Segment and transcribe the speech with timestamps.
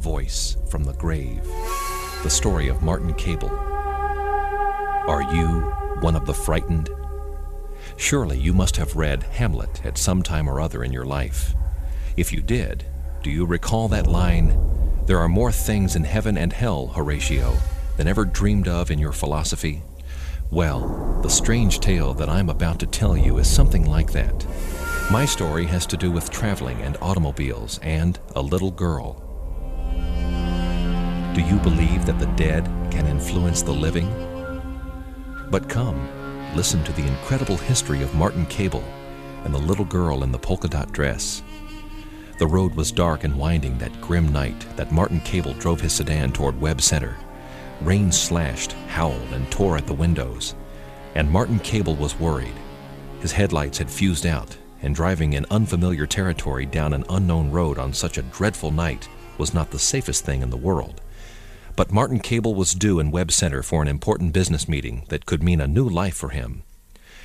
[0.00, 1.44] voice from the grave.
[2.22, 3.50] The story of Martin Cable.
[3.50, 5.60] Are you
[6.00, 6.90] one of the frightened?
[7.96, 11.54] Surely you must have read Hamlet at some time or other in your life.
[12.16, 12.86] If you did,
[13.22, 14.58] do you recall that line,
[15.06, 17.56] There are more things in heaven and hell, Horatio,
[17.96, 19.82] than ever dreamed of in your philosophy?
[20.50, 24.46] Well, the strange tale that I'm about to tell you is something like that.
[25.10, 29.29] My story has to do with traveling and automobiles and a little girl.
[31.32, 34.08] Do you believe that the dead can influence the living?
[35.48, 36.08] But come,
[36.56, 38.82] listen to the incredible history of Martin Cable
[39.44, 41.44] and the little girl in the polka dot dress.
[42.40, 46.32] The road was dark and winding that grim night that Martin Cable drove his sedan
[46.32, 47.16] toward Webb Center.
[47.80, 50.56] Rain slashed, howled, and tore at the windows,
[51.14, 52.58] and Martin Cable was worried.
[53.20, 57.92] His headlights had fused out, and driving in unfamiliar territory down an unknown road on
[57.92, 59.08] such a dreadful night
[59.38, 61.00] was not the safest thing in the world.
[61.76, 65.42] But Martin Cable was due in Webb Center for an important business meeting that could
[65.42, 66.62] mean a new life for him.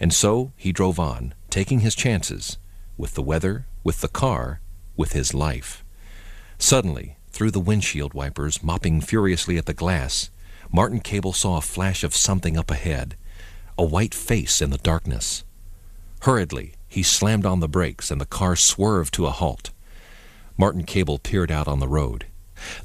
[0.00, 2.56] And so he drove on, taking his chances
[2.96, 4.60] with the weather, with the car,
[4.96, 5.84] with his life.
[6.58, 10.30] Suddenly, through the windshield wipers mopping furiously at the glass,
[10.72, 13.16] Martin Cable saw a flash of something up ahead,
[13.78, 15.44] a white face in the darkness.
[16.22, 19.70] Hurriedly, he slammed on the brakes and the car swerved to a halt.
[20.56, 22.26] Martin Cable peered out on the road.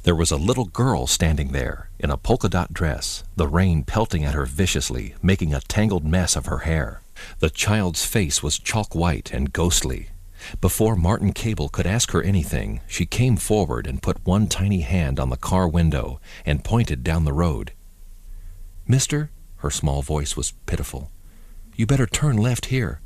[0.02, 4.24] There was a little girl standing there, in a polka dot dress, the rain pelting
[4.24, 7.00] at her viciously, making a tangled mess of her hair.
[7.38, 10.08] The child's face was chalk white and ghostly.
[10.60, 15.18] Before Martin Cable could ask her anything, she came forward and put one tiny hand
[15.18, 17.72] on the car window and pointed down the road.
[18.86, 21.10] Mister, her small voice was pitiful,
[21.76, 23.00] you better turn left here.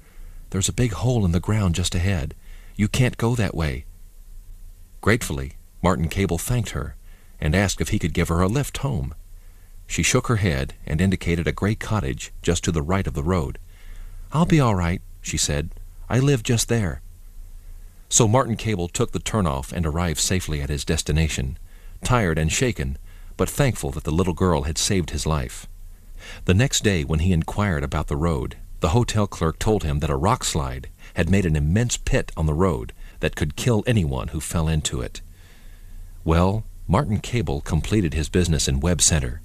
[0.50, 2.34] There's a big hole in the ground just ahead.
[2.76, 3.84] You can't go that way.
[5.00, 6.96] Gratefully, Martin Cable thanked her
[7.40, 9.14] and asked if he could give her a lift home.
[9.86, 13.22] She shook her head and indicated a gray cottage just to the right of the
[13.22, 13.58] road.
[14.32, 15.70] I'll be all right, she said.
[16.08, 17.00] I live just there.
[18.08, 21.58] So Martin Cable took the turnoff and arrived safely at his destination,
[22.02, 22.98] tired and shaken,
[23.36, 25.66] but thankful that the little girl had saved his life.
[26.44, 30.10] The next day, when he inquired about the road, the hotel clerk told him that
[30.10, 34.28] a rock slide had made an immense pit on the road that could kill anyone
[34.28, 35.20] who fell into it.
[36.28, 39.40] Well, Martin Cable completed his business in Webb Center,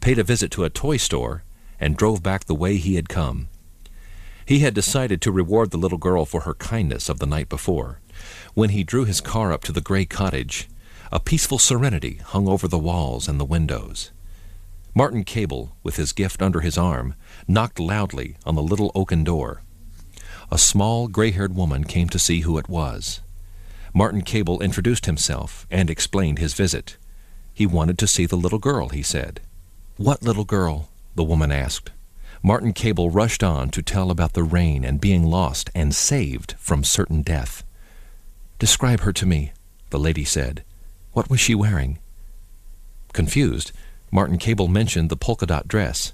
[0.00, 1.44] paid a visit to a toy store,
[1.78, 3.46] and drove back the way he had come.
[4.44, 8.00] He had decided to reward the little girl for her kindness of the night before.
[8.52, 10.68] When he drew his car up to the gray cottage,
[11.12, 14.10] a peaceful serenity hung over the walls and the windows.
[14.92, 17.14] Martin Cable, with his gift under his arm,
[17.46, 19.62] knocked loudly on the little oaken door.
[20.50, 23.20] A small, gray-haired woman came to see who it was.
[23.96, 26.96] Martin Cable introduced himself and explained his visit.
[27.52, 29.40] He wanted to see the little girl, he said.
[29.96, 30.88] What little girl?
[31.14, 31.92] the woman asked.
[32.42, 36.82] Martin Cable rushed on to tell about the rain and being lost and saved from
[36.82, 37.62] certain death.
[38.58, 39.52] Describe her to me,
[39.90, 40.64] the lady said.
[41.12, 42.00] What was she wearing?
[43.12, 43.70] Confused,
[44.10, 46.12] Martin Cable mentioned the polka dot dress,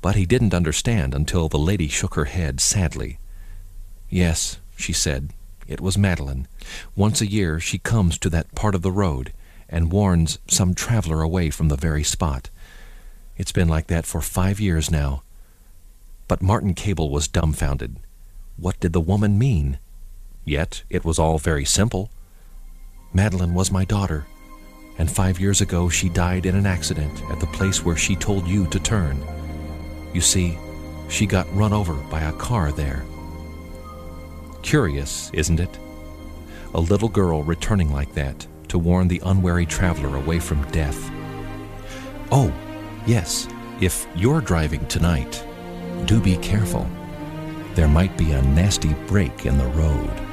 [0.00, 3.18] but he didn't understand until the lady shook her head sadly.
[4.08, 5.30] Yes, she said,
[5.66, 6.48] it was Madeline.
[6.96, 9.32] Once a year she comes to that part of the road
[9.68, 12.50] and warns some traveler away from the very spot.
[13.36, 15.22] It's been like that for five years now.
[16.28, 17.96] But Martin Cable was dumbfounded.
[18.56, 19.78] What did the woman mean?
[20.44, 22.10] Yet it was all very simple.
[23.12, 24.26] Madeline was my daughter,
[24.98, 28.46] and five years ago she died in an accident at the place where she told
[28.46, 29.22] you to turn.
[30.12, 30.58] You see,
[31.08, 33.04] she got run over by a car there.
[34.64, 35.78] Curious, isn't it?
[36.72, 41.10] A little girl returning like that to warn the unwary traveler away from death.
[42.32, 42.50] Oh,
[43.06, 43.46] yes,
[43.82, 45.46] if you're driving tonight,
[46.06, 46.88] do be careful.
[47.74, 50.23] There might be a nasty break in the road.